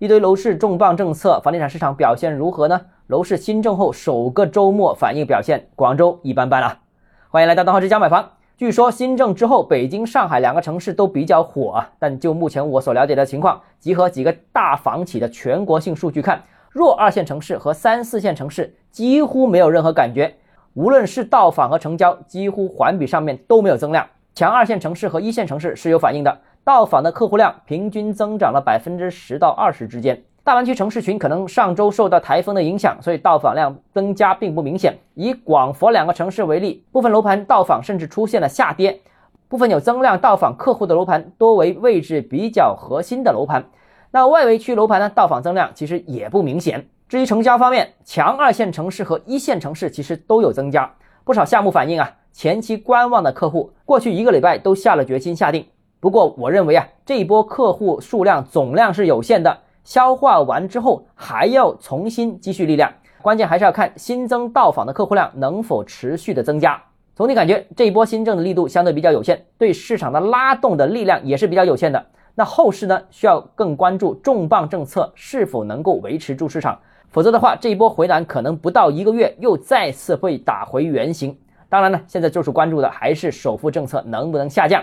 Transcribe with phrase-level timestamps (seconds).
[0.00, 2.80] 一堆楼市重磅政策，房地产市场表现如何呢？
[3.08, 6.78] 楼市新政后首个周末反应表现，广州一般般啊。
[7.28, 8.30] 欢迎来到东浩之家买房。
[8.56, 11.90] 据说新政之后，北京、上海两个城市都比较火啊。
[11.98, 20.34] 但就目前我所了解的情况，集合几个大房企的全国性数据看，弱二线城市和三四线城市几乎没有任何感觉。
[20.72, 24.06] 无论是到访和成交，几乎环比上面都没有增量。
[24.32, 26.38] 强二线城市和一线城市是有反应的。
[26.70, 30.22] 到访的客户量平均增长了百分之十到二十之间。
[30.44, 34.96] 大湾区城市群可能上周受到台风的影响，所以到访量增加并不明显。
[35.14, 39.00] 以广佛两个城市为例，部分楼盘到访甚至出现了下跌，
[39.48, 43.64] 部分有增量到访客户的楼盘多为位置比较核心的楼盘。
[44.12, 46.86] 那外围区楼盘呢，到访增量其实也不明显。
[47.08, 50.88] 至于成交方面，强二线城市和一线城市其实都有增加，
[51.24, 55.66] 不少项目反映啊，前期观望的客户过去一个礼拜都下了决心下定。
[56.00, 62.90] 不过，我认为啊，这一波客户数量总量是有限的，消化完之后还要重新积蓄力量。
[63.20, 66.82] 关键还是要看新增到访的客户量能否持续的增加。
[67.14, 72.02] 总体感觉这一波新政的力度相对比较有限，对市场的拉动的力量也是比较有限的。
[72.34, 76.78] 那后市呢，需要更关注重磅政策是否能够维持住市场，
[77.10, 81.36] 否则的话，这一波回暖可能不到一个月又再次会打回原形。
[81.68, 84.82] 当然呢，现在就是关注的还是首付政策能不能下降。